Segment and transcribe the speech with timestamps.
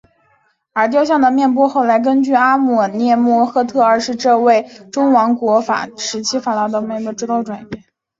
[0.73, 5.63] 而雕像的面部后来根据阿蒙涅姆赫特二世这位中王国
[5.95, 7.83] 时期法老的面部重新雕琢了一遍。